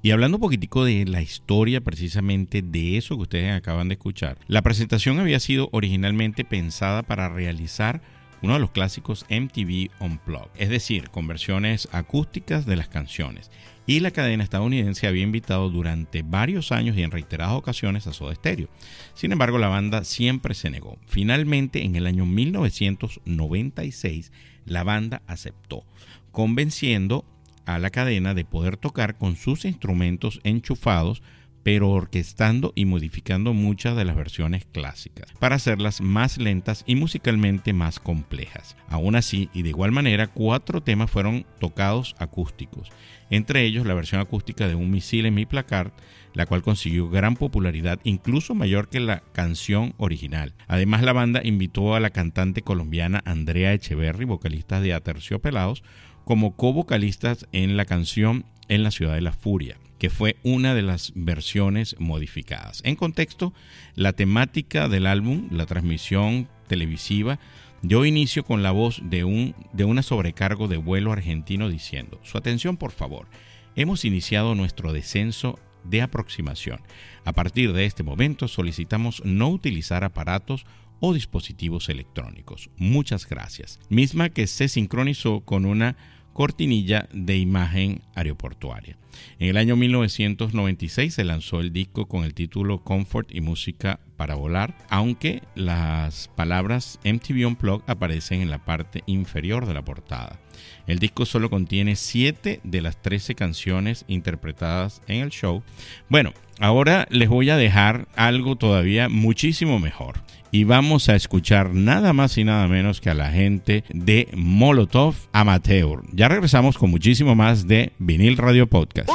Y 0.00 0.12
hablando 0.12 0.36
un 0.36 0.42
poquitico 0.42 0.84
de 0.84 1.06
la 1.06 1.22
historia 1.22 1.80
precisamente 1.80 2.62
de 2.62 2.98
eso 2.98 3.16
que 3.16 3.22
ustedes 3.22 3.52
acaban 3.52 3.88
de 3.88 3.94
escuchar, 3.94 4.38
la 4.46 4.62
presentación 4.62 5.18
había 5.18 5.40
sido 5.40 5.70
originalmente 5.72 6.44
pensada 6.44 7.02
para 7.02 7.28
realizar 7.28 8.00
uno 8.44 8.54
de 8.54 8.60
los 8.60 8.72
clásicos 8.72 9.24
MTV 9.30 9.88
Unplugged, 10.00 10.50
es 10.56 10.68
decir, 10.68 11.08
con 11.08 11.26
versiones 11.26 11.88
acústicas 11.92 12.66
de 12.66 12.76
las 12.76 12.88
canciones. 12.88 13.50
Y 13.86 14.00
la 14.00 14.10
cadena 14.10 14.44
estadounidense 14.44 15.06
había 15.06 15.22
invitado 15.22 15.70
durante 15.70 16.22
varios 16.22 16.70
años 16.70 16.94
y 16.96 17.02
en 17.02 17.10
reiteradas 17.10 17.54
ocasiones 17.54 18.06
a 18.06 18.12
Soda 18.12 18.34
Stereo. 18.34 18.68
Sin 19.14 19.32
embargo, 19.32 19.56
la 19.56 19.68
banda 19.68 20.04
siempre 20.04 20.54
se 20.54 20.68
negó. 20.68 20.98
Finalmente, 21.06 21.84
en 21.84 21.96
el 21.96 22.06
año 22.06 22.26
1996, 22.26 24.30
la 24.66 24.84
banda 24.84 25.22
aceptó, 25.26 25.86
convenciendo 26.30 27.24
a 27.64 27.78
la 27.78 27.88
cadena 27.88 28.34
de 28.34 28.44
poder 28.44 28.76
tocar 28.76 29.16
con 29.16 29.36
sus 29.36 29.64
instrumentos 29.64 30.40
enchufados 30.44 31.22
pero 31.64 31.90
orquestando 31.90 32.72
y 32.76 32.84
modificando 32.84 33.54
muchas 33.54 33.96
de 33.96 34.04
las 34.04 34.14
versiones 34.14 34.66
clásicas 34.66 35.32
para 35.40 35.56
hacerlas 35.56 36.00
más 36.00 36.38
lentas 36.38 36.84
y 36.86 36.94
musicalmente 36.94 37.72
más 37.72 37.98
complejas. 37.98 38.76
Aún 38.88 39.16
así, 39.16 39.48
y 39.52 39.62
de 39.62 39.70
igual 39.70 39.90
manera, 39.90 40.28
cuatro 40.28 40.82
temas 40.82 41.10
fueron 41.10 41.46
tocados 41.58 42.14
acústicos, 42.18 42.90
entre 43.30 43.64
ellos 43.64 43.86
la 43.86 43.94
versión 43.94 44.20
acústica 44.20 44.68
de 44.68 44.74
Un 44.76 44.90
misil 44.90 45.26
en 45.26 45.34
mi 45.34 45.46
placard, 45.46 45.90
la 46.34 46.46
cual 46.46 46.62
consiguió 46.62 47.08
gran 47.08 47.34
popularidad, 47.36 47.98
incluso 48.04 48.54
mayor 48.54 48.88
que 48.88 49.00
la 49.00 49.22
canción 49.32 49.94
original. 49.96 50.54
Además, 50.68 51.02
la 51.02 51.12
banda 51.12 51.40
invitó 51.42 51.94
a 51.94 52.00
la 52.00 52.10
cantante 52.10 52.62
colombiana 52.62 53.22
Andrea 53.24 53.72
Echeverry, 53.72 54.26
vocalista 54.26 54.80
de 54.80 54.92
Aterciopelados, 54.92 55.82
como 56.24 56.56
co-vocalistas 56.56 57.46
en 57.52 57.76
la 57.76 57.84
canción 57.84 58.44
En 58.68 58.82
la 58.82 58.90
ciudad 58.90 59.14
de 59.14 59.20
la 59.20 59.32
furia 59.32 59.76
que 59.98 60.10
fue 60.10 60.36
una 60.42 60.74
de 60.74 60.82
las 60.82 61.12
versiones 61.14 61.96
modificadas. 61.98 62.82
En 62.84 62.94
contexto, 62.94 63.54
la 63.94 64.12
temática 64.12 64.86
del 64.88 65.06
álbum, 65.06 65.48
la 65.50 65.64
transmisión 65.64 66.46
televisiva, 66.66 67.38
dio 67.80 68.04
inicio 68.04 68.44
con 68.44 68.62
la 68.62 68.70
voz 68.70 69.00
de, 69.04 69.24
un, 69.24 69.54
de 69.72 69.84
una 69.84 70.02
sobrecargo 70.02 70.68
de 70.68 70.76
vuelo 70.76 71.12
argentino 71.12 71.68
diciendo, 71.68 72.20
su 72.22 72.36
atención 72.36 72.76
por 72.76 72.92
favor, 72.92 73.28
hemos 73.76 74.04
iniciado 74.04 74.54
nuestro 74.54 74.92
descenso 74.92 75.58
de 75.84 76.02
aproximación. 76.02 76.80
A 77.24 77.32
partir 77.32 77.72
de 77.72 77.86
este 77.86 78.02
momento 78.02 78.48
solicitamos 78.48 79.22
no 79.24 79.48
utilizar 79.48 80.04
aparatos 80.04 80.66
o 81.00 81.12
dispositivos 81.12 81.88
electrónicos. 81.88 82.70
Muchas 82.76 83.28
gracias. 83.28 83.80
Misma 83.88 84.30
que 84.30 84.46
se 84.46 84.68
sincronizó 84.68 85.40
con 85.40 85.66
una 85.66 85.96
cortinilla 86.34 87.08
de 87.14 87.38
imagen 87.38 88.02
aeroportuaria. 88.14 88.98
En 89.38 89.48
el 89.48 89.56
año 89.56 89.76
1996 89.76 91.14
se 91.14 91.24
lanzó 91.24 91.60
el 91.60 91.72
disco 91.72 92.06
con 92.06 92.24
el 92.24 92.34
título 92.34 92.82
Comfort 92.82 93.32
y 93.32 93.40
Música 93.40 94.00
para 94.16 94.34
Volar, 94.34 94.76
aunque 94.90 95.42
las 95.54 96.28
palabras 96.36 96.98
MTV 97.04 97.46
Unplugged 97.46 97.88
aparecen 97.88 98.42
en 98.42 98.50
la 98.50 98.64
parte 98.64 99.02
inferior 99.06 99.66
de 99.66 99.74
la 99.74 99.84
portada. 99.84 100.40
El 100.86 100.98
disco 100.98 101.24
solo 101.24 101.50
contiene 101.50 101.96
7 101.96 102.60
de 102.62 102.80
las 102.82 103.00
13 103.00 103.34
canciones 103.34 104.04
interpretadas 104.08 105.00
en 105.06 105.22
el 105.22 105.30
show. 105.30 105.62
Bueno, 106.08 106.32
ahora 106.58 107.06
les 107.10 107.28
voy 107.28 107.50
a 107.50 107.56
dejar 107.56 108.08
algo 108.16 108.56
todavía 108.56 109.08
muchísimo 109.08 109.78
mejor 109.78 110.20
y 110.54 110.62
vamos 110.62 111.08
a 111.08 111.16
escuchar 111.16 111.74
nada 111.74 112.12
más 112.12 112.38
y 112.38 112.44
nada 112.44 112.68
menos 112.68 113.00
que 113.00 113.10
a 113.10 113.14
la 113.14 113.32
gente 113.32 113.82
de 113.92 114.28
Molotov 114.36 115.16
Amateur. 115.32 116.02
Ya 116.12 116.28
regresamos 116.28 116.78
con 116.78 116.92
muchísimo 116.92 117.34
más 117.34 117.66
de 117.66 117.90
Vinil 117.98 118.36
Radio 118.36 118.68
Podcast. 118.68 119.10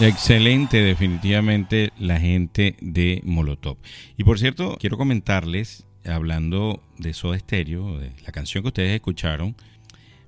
Excelente, 0.00 0.82
definitivamente, 0.82 1.92
la 1.98 2.20
gente 2.20 2.76
de 2.80 3.20
Molotov. 3.24 3.76
Y 4.16 4.24
por 4.24 4.38
cierto, 4.38 4.76
quiero 4.80 4.96
comentarles, 4.96 5.86
hablando 6.04 6.82
de 6.98 7.12
Soda 7.14 7.38
Stereo, 7.38 7.98
de 7.98 8.12
la 8.24 8.32
canción 8.32 8.62
que 8.62 8.68
ustedes 8.68 8.94
escucharon, 8.94 9.56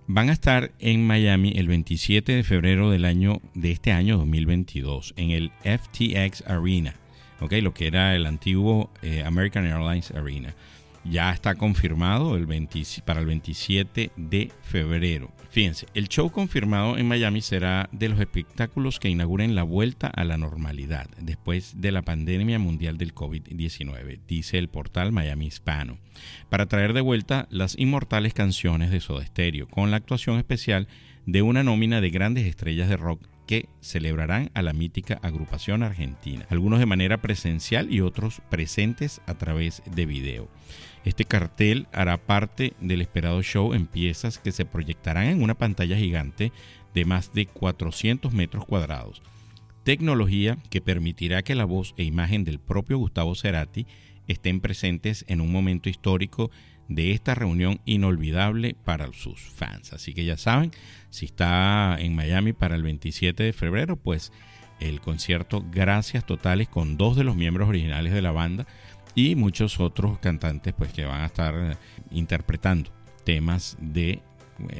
van 0.06 0.28
a 0.28 0.32
estar 0.32 0.72
en 0.78 1.06
Miami 1.06 1.52
el 1.56 1.68
27 1.68 2.32
de 2.32 2.42
febrero 2.42 2.90
del 2.90 3.04
año 3.04 3.40
de 3.54 3.70
este 3.70 3.92
año 3.92 4.18
2022 4.18 5.14
en 5.16 5.30
el 5.30 5.52
FTX 5.62 6.46
Arena, 6.48 6.94
¿ok? 7.40 7.52
Lo 7.62 7.72
que 7.74 7.86
era 7.86 8.14
el 8.16 8.26
antiguo 8.26 8.90
eh, 9.02 9.22
American 9.24 9.66
Airlines 9.66 10.10
Arena. 10.10 10.54
Ya 11.04 11.32
está 11.32 11.54
confirmado 11.54 12.36
el 12.36 12.46
20 12.46 12.82
para 13.04 13.20
el 13.20 13.26
27 13.26 14.12
de 14.16 14.52
febrero. 14.62 15.30
Fíjense, 15.50 15.86
el 15.94 16.08
show 16.08 16.30
confirmado 16.30 16.96
en 16.96 17.08
Miami 17.08 17.40
será 17.40 17.88
de 17.90 18.08
los 18.08 18.20
espectáculos 18.20 19.00
que 19.00 19.08
inauguren 19.08 19.56
la 19.56 19.64
vuelta 19.64 20.06
a 20.06 20.24
la 20.24 20.36
normalidad 20.36 21.08
después 21.20 21.80
de 21.80 21.90
la 21.90 22.02
pandemia 22.02 22.60
mundial 22.60 22.98
del 22.98 23.14
COVID-19, 23.14 24.20
dice 24.28 24.58
el 24.58 24.68
portal 24.68 25.10
Miami 25.10 25.46
Hispano, 25.46 25.98
para 26.50 26.66
traer 26.66 26.92
de 26.92 27.00
vuelta 27.00 27.48
las 27.50 27.76
inmortales 27.78 28.32
canciones 28.32 28.92
de 28.92 29.00
Soda 29.00 29.26
Stereo, 29.26 29.66
con 29.66 29.90
la 29.90 29.96
actuación 29.96 30.38
especial 30.38 30.86
de 31.26 31.42
una 31.42 31.64
nómina 31.64 32.00
de 32.00 32.10
grandes 32.10 32.46
estrellas 32.46 32.88
de 32.88 32.96
rock 32.96 33.26
que 33.50 33.68
celebrarán 33.80 34.52
a 34.54 34.62
la 34.62 34.72
mítica 34.72 35.18
agrupación 35.22 35.82
argentina, 35.82 36.46
algunos 36.50 36.78
de 36.78 36.86
manera 36.86 37.20
presencial 37.20 37.92
y 37.92 38.00
otros 38.00 38.40
presentes 38.48 39.20
a 39.26 39.34
través 39.34 39.82
de 39.92 40.06
video. 40.06 40.48
Este 41.04 41.24
cartel 41.24 41.86
hará 41.92 42.18
parte 42.18 42.74
del 42.80 43.00
esperado 43.00 43.42
show 43.42 43.72
en 43.72 43.86
piezas 43.86 44.38
que 44.38 44.52
se 44.52 44.64
proyectarán 44.64 45.26
en 45.26 45.42
una 45.42 45.54
pantalla 45.54 45.96
gigante 45.96 46.52
de 46.94 47.04
más 47.04 47.32
de 47.32 47.46
400 47.46 48.32
metros 48.32 48.66
cuadrados. 48.66 49.22
Tecnología 49.84 50.58
que 50.68 50.80
permitirá 50.80 51.42
que 51.42 51.54
la 51.54 51.64
voz 51.64 51.94
e 51.96 52.04
imagen 52.04 52.44
del 52.44 52.58
propio 52.58 52.98
Gustavo 52.98 53.34
Cerati 53.34 53.86
estén 54.28 54.60
presentes 54.60 55.24
en 55.26 55.40
un 55.40 55.50
momento 55.50 55.88
histórico 55.88 56.50
de 56.88 57.12
esta 57.12 57.34
reunión 57.34 57.80
inolvidable 57.86 58.76
para 58.84 59.10
sus 59.12 59.40
fans. 59.40 59.92
Así 59.92 60.12
que 60.12 60.24
ya 60.24 60.36
saben, 60.36 60.72
si 61.08 61.24
está 61.24 61.96
en 61.98 62.14
Miami 62.14 62.52
para 62.52 62.74
el 62.74 62.82
27 62.82 63.42
de 63.42 63.52
febrero, 63.52 63.96
pues 63.96 64.32
el 64.80 65.00
concierto 65.00 65.64
Gracias 65.70 66.26
Totales 66.26 66.68
con 66.68 66.96
dos 66.96 67.16
de 67.16 67.24
los 67.24 67.36
miembros 67.36 67.68
originales 67.68 68.12
de 68.12 68.22
la 68.22 68.32
banda 68.32 68.66
y 69.14 69.34
muchos 69.34 69.80
otros 69.80 70.18
cantantes 70.18 70.74
pues 70.76 70.92
que 70.92 71.04
van 71.04 71.22
a 71.22 71.26
estar 71.26 71.78
interpretando 72.10 72.90
temas 73.24 73.76
de 73.80 74.20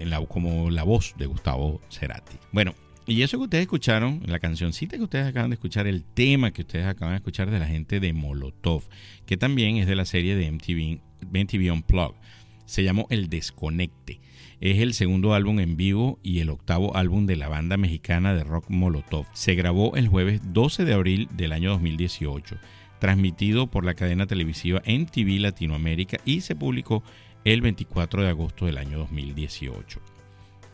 la, 0.05 0.25
como 0.27 0.71
la 0.71 0.83
voz 0.83 1.15
de 1.17 1.27
Gustavo 1.27 1.81
Cerati. 1.91 2.37
Bueno, 2.53 2.75
y 3.07 3.23
eso 3.23 3.39
que 3.39 3.45
ustedes 3.45 3.63
escucharon, 3.63 4.23
la 4.27 4.39
cancioncita 4.39 4.97
que 4.97 5.03
ustedes 5.03 5.27
acaban 5.27 5.51
de 5.51 5.55
escuchar, 5.55 5.87
el 5.87 6.05
tema 6.05 6.53
que 6.53 6.63
ustedes 6.63 6.87
acaban 6.87 7.15
de 7.15 7.19
escuchar 7.19 7.51
de 7.51 7.59
la 7.59 7.67
gente 7.67 7.99
de 7.99 8.13
Molotov, 8.13 8.85
que 9.27 9.37
también 9.37 9.77
es 9.79 9.87
de 9.87 9.97
la 9.97 10.05
serie 10.05 10.37
de 10.37 10.51
MTV, 10.51 11.01
MTV 11.33 11.73
Unplugged. 11.73 12.21
Se 12.67 12.85
llamó 12.85 13.07
El 13.11 13.29
Desconecte. 13.29 14.21
Es 14.61 14.79
el 14.79 14.95
segundo 14.95 15.35
álbum 15.35 15.59
en 15.59 15.77
vivo 15.77 16.21
y 16.23 16.39
el 16.39 16.51
octavo 16.51 16.97
álbum 16.97 17.27
de 17.27 17.35
la 17.35 17.49
banda 17.49 17.77
mexicana 17.77 18.35
de 18.35 18.45
rock 18.45 18.67
Molotov. 18.69 19.27
Se 19.33 19.55
grabó 19.55 19.97
el 19.97 20.07
jueves 20.07 20.41
12 20.53 20.85
de 20.85 20.93
abril 20.93 21.29
del 21.33 21.53
año 21.53 21.71
2018 21.71 22.59
transmitido 23.01 23.67
por 23.67 23.85
la 23.85 23.95
cadena 23.95 24.27
televisiva 24.27 24.83
MTV 24.87 25.41
Latinoamérica 25.41 26.19
y 26.25 26.43
se 26.43 26.55
publicó 26.55 27.03
el 27.45 27.63
24 27.63 28.23
de 28.23 28.29
agosto 28.29 28.67
del 28.67 28.79
año 28.79 28.99
2018. 28.99 30.01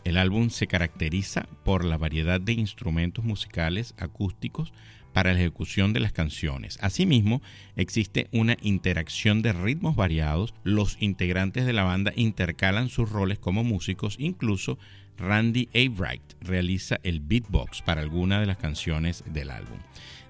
El 0.03 0.17
álbum 0.17 0.49
se 0.49 0.67
caracteriza 0.67 1.47
por 1.63 1.83
la 1.83 1.97
variedad 1.97 2.39
de 2.39 2.53
instrumentos 2.53 3.25
musicales 3.25 3.95
acústicos 3.97 4.71
para 5.11 5.33
la 5.33 5.39
ejecución 5.39 5.93
de 5.93 5.99
las 5.99 6.11
canciones. 6.11 6.77
Asimismo, 6.81 7.41
existe 7.75 8.27
una 8.31 8.55
interacción 8.61 9.41
de 9.41 9.51
ritmos 9.51 9.95
variados. 9.95 10.53
Los 10.63 10.95
integrantes 11.01 11.65
de 11.65 11.73
la 11.73 11.83
banda 11.83 12.13
intercalan 12.15 12.89
sus 12.89 13.09
roles 13.09 13.39
como 13.39 13.63
músicos, 13.63 14.15
incluso 14.19 14.77
Randy 15.17 15.69
Abright 15.73 16.21
realiza 16.41 16.99
el 17.03 17.19
beatbox 17.19 17.81
para 17.81 18.01
algunas 18.01 18.39
de 18.39 18.45
las 18.45 18.57
canciones 18.57 19.23
del 19.25 19.51
álbum. 19.51 19.79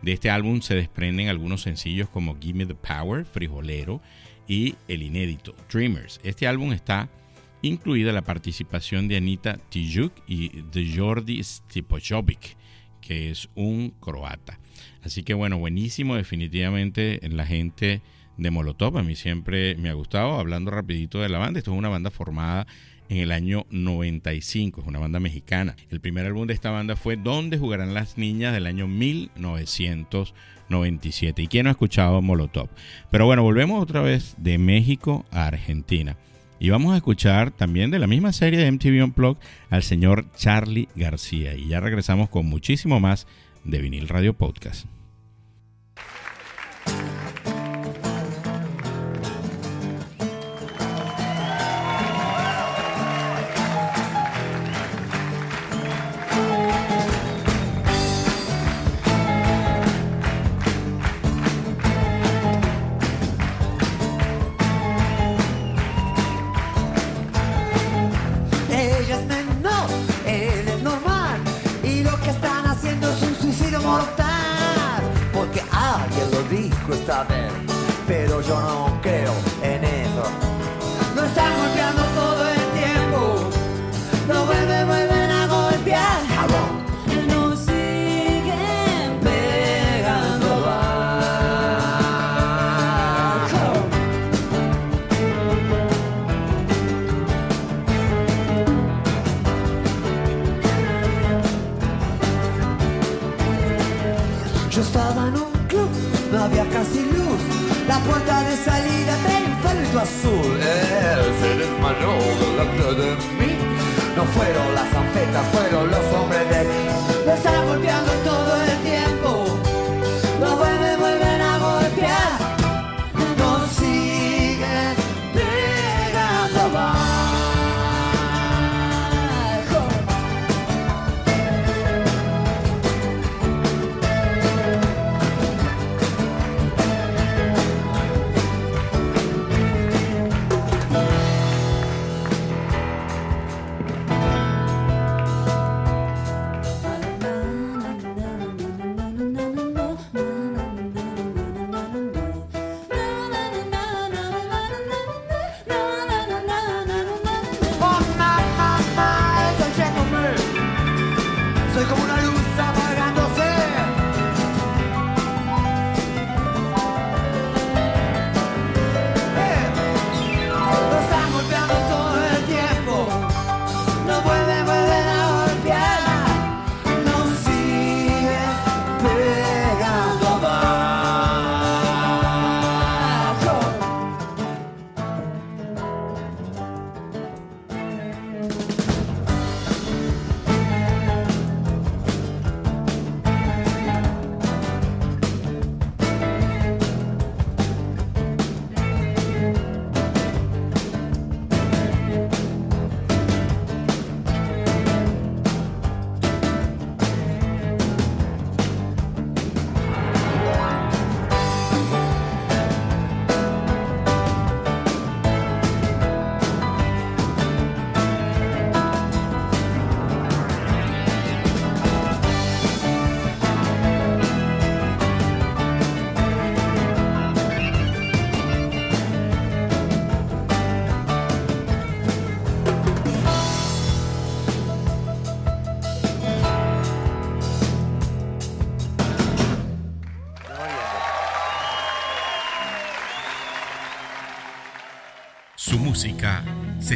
De 0.02 0.14
este 0.14 0.30
álbum 0.30 0.62
se 0.62 0.76
desprenden 0.76 1.28
algunos 1.28 1.62
sencillos 1.62 2.10
como 2.10 2.38
Give 2.40 2.60
Me 2.60 2.66
the 2.66 2.76
Power, 2.76 3.26
Frijolero 3.26 4.02
y 4.48 4.76
el 4.88 5.04
inédito 5.04 5.56
Dreamers. 5.72 6.20
Este 6.24 6.48
álbum 6.48 6.72
está 6.72 7.10
incluida 7.62 8.12
la 8.12 8.24
participación 8.24 9.08
de 9.08 9.18
Anita 9.18 9.58
Tijuk 9.70 10.14
y 10.28 10.62
de 10.72 10.96
Jordi 10.96 11.44
Stipojovic, 11.44 12.56
que 13.02 13.32
es 13.32 13.50
un 13.56 13.94
croata. 14.00 14.60
Así 15.04 15.24
que 15.24 15.34
bueno, 15.34 15.58
buenísimo 15.58 16.16
definitivamente 16.16 17.20
la 17.30 17.46
gente 17.46 18.02
de 18.38 18.52
Molotov. 18.52 18.98
A 18.98 19.04
mí 19.04 19.16
siempre 19.16 19.76
me 19.76 19.90
ha 19.90 19.94
gustado. 19.94 20.40
Hablando 20.40 20.72
rapidito 20.72 21.20
de 21.20 21.30
la 21.30 21.40
banda, 21.40 21.60
esto 21.60 21.72
es 21.72 21.78
una 21.78 21.90
banda 21.90 22.12
formada 22.12 22.68
en 23.10 23.18
el 23.18 23.32
año 23.32 23.66
95, 23.72 24.82
es 24.82 24.88
una 24.88 24.99
banda 24.99 25.20
mexicana. 25.20 25.76
El 25.89 25.99
primer 25.99 26.26
álbum 26.26 26.47
de 26.47 26.53
esta 26.53 26.72
banda 26.72 26.95
fue 26.95 27.18
Donde 27.18 27.58
jugarán 27.58 27.93
las 27.93 28.18
niñas 28.18 28.53
del 28.53 28.68
año 28.68 28.88
1997. 28.88 31.41
¿Y 31.41 31.47
quién 31.47 31.66
no 31.66 31.70
ha 31.70 31.72
escuchado 31.72 32.22
Molotov? 32.22 32.70
Pero 33.12 33.26
bueno, 33.26 33.43
volvemos 33.43 33.82
otra 33.82 34.01
vez 34.01 34.36
de 34.38 34.58
México 34.58 35.26
a 35.32 35.47
Argentina. 35.47 36.16
Y 36.60 36.70
vamos 36.70 36.93
a 36.93 36.97
escuchar 36.97 37.51
también 37.51 37.91
de 37.91 37.99
la 37.99 38.08
misma 38.08 38.34
serie 38.34 38.60
de 38.60 38.72
MTV 38.72 39.03
Unplugged 39.03 39.41
al 39.70 39.84
señor 39.84 40.26
Charlie 40.36 40.89
García. 40.95 41.55
Y 41.55 41.68
ya 41.68 41.80
regresamos 41.80 42.30
con 42.30 42.47
muchísimo 42.47 42.99
más 42.99 43.28
de 43.64 43.80
Vinil 43.80 44.08
Radio 44.08 44.34
Podcast. 44.34 44.88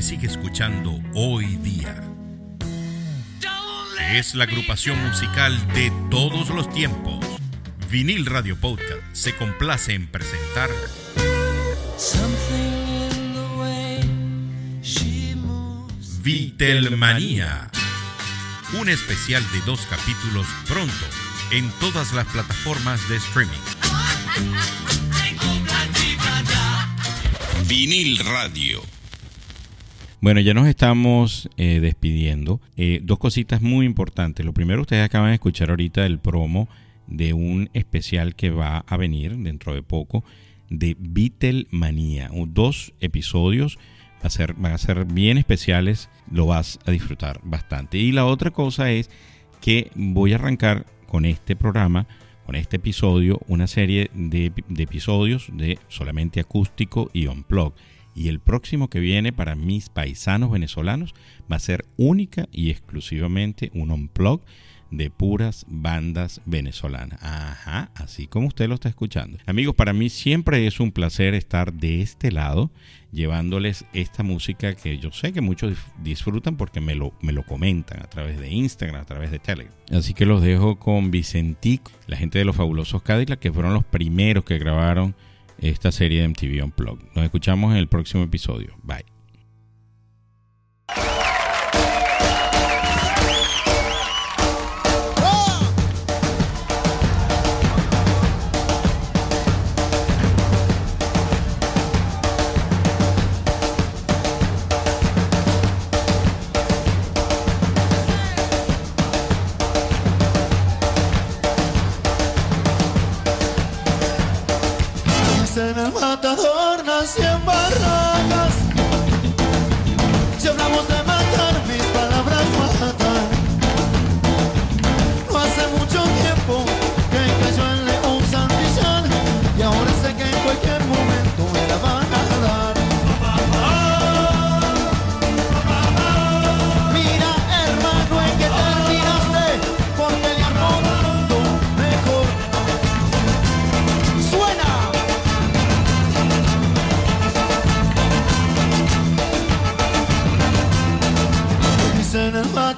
Sigue 0.01 0.27
escuchando 0.27 0.99
hoy 1.13 1.57
día. 1.57 1.95
Es 4.13 4.35
la 4.35 4.45
agrupación 4.45 5.01
musical 5.05 5.55
de 5.73 5.91
todos 6.09 6.49
los 6.49 6.69
tiempos. 6.69 7.25
Vinil 7.89 8.25
Radio 8.25 8.57
Podcast 8.57 9.01
se 9.13 9.35
complace 9.35 9.93
en 9.93 10.07
presentar 10.07 10.69
Vitelmanía. 16.23 17.69
Un 18.79 18.89
especial 18.89 19.43
de 19.51 19.61
dos 19.61 19.81
capítulos 19.89 20.47
pronto 20.67 21.05
en 21.51 21.69
todas 21.79 22.13
las 22.13 22.25
plataformas 22.27 23.07
de 23.09 23.17
streaming. 23.17 23.57
Vinil 27.67 28.17
Radio. 28.19 29.00
Bueno, 30.21 30.39
ya 30.39 30.53
nos 30.53 30.67
estamos 30.67 31.49
eh, 31.57 31.79
despidiendo. 31.79 32.61
Eh, 32.77 32.99
dos 33.01 33.17
cositas 33.17 33.63
muy 33.63 33.87
importantes. 33.87 34.45
Lo 34.45 34.53
primero, 34.53 34.81
ustedes 34.81 35.03
acaban 35.03 35.29
de 35.29 35.33
escuchar 35.33 35.71
ahorita 35.71 36.05
el 36.05 36.19
promo 36.19 36.69
de 37.07 37.33
un 37.33 37.71
especial 37.73 38.35
que 38.35 38.51
va 38.51 38.85
a 38.87 38.97
venir 38.97 39.35
dentro 39.37 39.73
de 39.73 39.81
poco 39.81 40.23
de 40.69 40.95
Beatlemanía. 40.99 42.29
Dos 42.49 42.93
episodios 42.99 43.79
va 44.23 44.27
a 44.27 44.29
ser, 44.29 44.53
van 44.53 44.73
a 44.73 44.77
ser 44.77 45.05
bien 45.05 45.39
especiales. 45.39 46.07
Lo 46.31 46.45
vas 46.45 46.77
a 46.85 46.91
disfrutar 46.91 47.41
bastante. 47.43 47.97
Y 47.97 48.11
la 48.11 48.27
otra 48.27 48.51
cosa 48.51 48.91
es 48.91 49.09
que 49.59 49.89
voy 49.95 50.33
a 50.33 50.35
arrancar 50.35 50.85
con 51.07 51.25
este 51.25 51.55
programa, 51.55 52.05
con 52.45 52.55
este 52.55 52.75
episodio, 52.75 53.39
una 53.47 53.65
serie 53.65 54.11
de, 54.13 54.53
episodios 54.77 55.49
de 55.51 55.79
solamente 55.87 56.39
acústico 56.39 57.09
y 57.11 57.25
on-plug. 57.25 57.73
Y 58.13 58.27
el 58.27 58.39
próximo 58.39 58.89
que 58.89 58.99
viene 58.99 59.31
para 59.31 59.55
mis 59.55 59.89
paisanos 59.89 60.51
venezolanos 60.51 61.13
va 61.51 61.55
a 61.55 61.59
ser 61.59 61.85
única 61.97 62.47
y 62.51 62.69
exclusivamente 62.69 63.71
un 63.73 63.91
on-plug 63.91 64.41
de 64.91 65.09
puras 65.09 65.65
bandas 65.69 66.41
venezolanas. 66.45 67.17
Ajá, 67.23 67.91
así 67.95 68.27
como 68.27 68.47
usted 68.47 68.67
lo 68.67 68.75
está 68.75 68.89
escuchando. 68.89 69.37
Amigos, 69.45 69.73
para 69.73 69.93
mí 69.93 70.09
siempre 70.09 70.67
es 70.67 70.79
un 70.79 70.91
placer 70.91 71.33
estar 71.33 71.73
de 71.73 72.01
este 72.01 72.31
lado 72.31 72.71
llevándoles 73.11 73.85
esta 73.93 74.23
música 74.23 74.75
que 74.75 74.97
yo 74.97 75.11
sé 75.11 75.33
que 75.33 75.41
muchos 75.41 75.77
disfrutan 76.01 76.55
porque 76.55 76.79
me 76.81 76.95
lo, 76.95 77.13
me 77.21 77.33
lo 77.33 77.43
comentan 77.43 78.01
a 78.01 78.09
través 78.09 78.39
de 78.39 78.49
Instagram, 78.49 79.01
a 79.01 79.05
través 79.05 79.31
de 79.31 79.39
Telegram. 79.39 79.73
Así 79.91 80.13
que 80.13 80.25
los 80.25 80.41
dejo 80.41 80.77
con 80.77 81.09
Vicentico, 81.09 81.91
la 82.07 82.17
gente 82.17 82.37
de 82.37 82.45
los 82.45 82.55
fabulosos 82.55 83.01
Cadillac, 83.01 83.39
que 83.39 83.51
fueron 83.51 83.73
los 83.73 83.85
primeros 83.85 84.43
que 84.43 84.57
grabaron 84.59 85.15
esta 85.61 85.91
serie 85.91 86.21
de 86.21 86.27
MTV 86.29 86.63
Unplugged. 86.63 87.07
Nos 87.15 87.25
escuchamos 87.25 87.71
en 87.71 87.77
el 87.77 87.87
próximo 87.87 88.23
episodio. 88.23 88.75
Bye. 88.83 89.05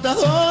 matador. 0.04 0.43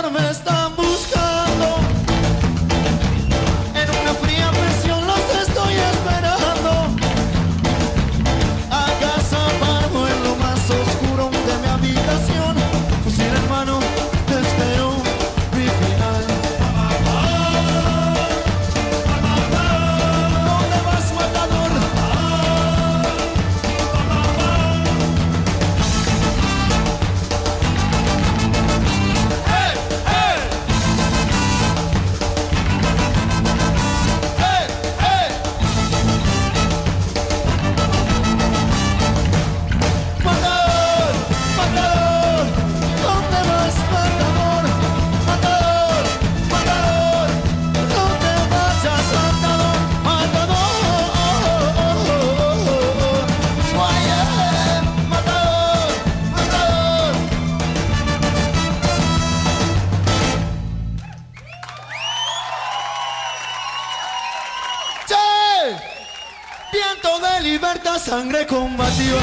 combativa. 68.41 69.21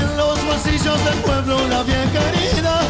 En 0.00 0.16
los 0.16 0.42
bolsillos 0.46 1.04
del 1.04 1.18
pueblo 1.18 1.68
la 1.68 1.82
vieja 1.82 2.20
herida. 2.28 2.80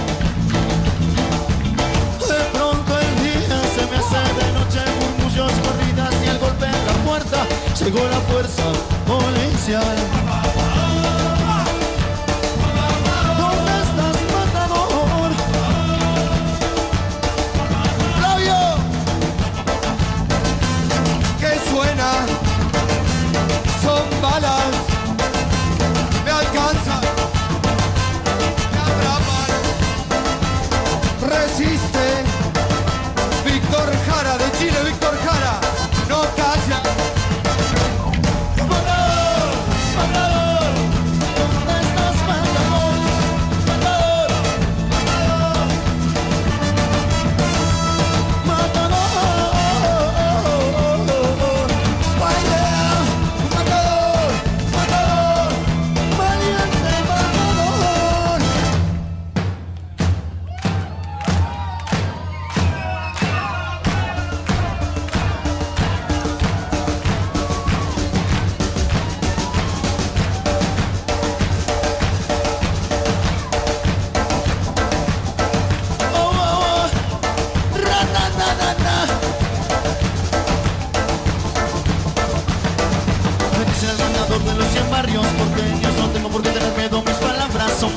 De 2.28 2.41
pronto 2.53 2.99
el 2.99 3.12
día 3.24 3.59
se 3.74 3.85
me 3.91 3.97
hace 3.97 4.22
de 4.39 4.53
noche, 4.53 4.80
murmullos, 5.01 5.53
corridas 5.66 6.14
y 6.24 6.28
el 6.28 6.39
golpe 6.39 6.66
en 6.66 6.87
la 6.87 6.93
puerta. 7.05 7.45
Llegó 7.80 8.09
la 8.09 8.20
fuerza 8.20 8.64
policial. 9.07 10.52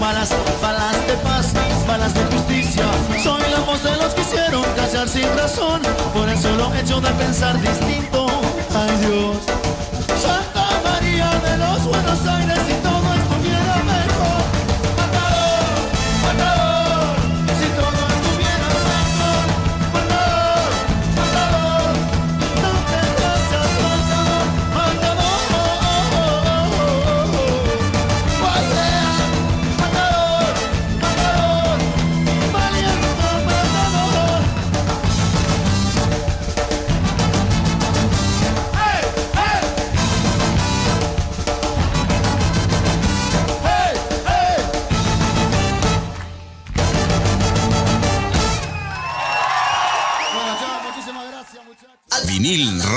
balas, 0.05 0.29
balas 0.61 1.07
de 1.07 1.13
paz, 1.23 1.53
balas 1.87 2.13
de 2.13 2.23
justicia. 2.25 2.85
Soy 3.23 3.41
la 3.51 3.59
voz 3.61 3.81
de 3.81 3.95
los 3.97 4.13
que 4.13 4.21
hicieron 4.21 4.63
callar 4.75 5.07
sin 5.07 5.27
razón 5.35 5.81
por 6.13 6.29
el 6.29 6.37
solo 6.37 6.71
hecho 6.75 7.01
de 7.01 7.11
pensar 7.13 7.59
distinto. 7.59 8.27
Ay 8.75 8.95
Dios. 8.97 9.64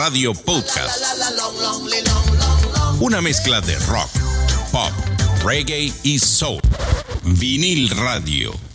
Radio 0.08 0.32
Podcast. 0.32 1.04
Una 2.98 3.20
mezcla 3.20 3.60
de 3.60 3.78
rock, 3.80 4.08
pop, 4.72 4.90
reggae 5.44 5.92
y 6.02 6.18
soul. 6.18 6.62
Vinil 7.24 7.90
Radio. 7.90 8.67